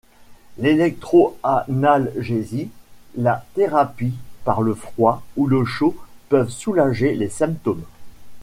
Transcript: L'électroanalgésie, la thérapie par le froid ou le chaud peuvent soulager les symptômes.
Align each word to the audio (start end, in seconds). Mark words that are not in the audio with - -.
L'électroanalgésie, 0.57 2.71
la 3.17 3.45
thérapie 3.53 4.15
par 4.43 4.63
le 4.63 4.73
froid 4.73 5.21
ou 5.37 5.45
le 5.45 5.63
chaud 5.63 5.95
peuvent 6.29 6.49
soulager 6.49 7.13
les 7.13 7.29
symptômes. 7.29 7.83